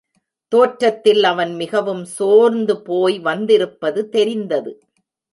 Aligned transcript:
தோற்றத்தில் 0.51 1.23
அவன் 1.23 1.55
மிகவும் 1.55 2.01
சோர்ந்து 2.05 2.75
போய் 2.81 3.19
வந்திருப்பது 3.19 4.09
தெரிந்தது. 4.09 4.71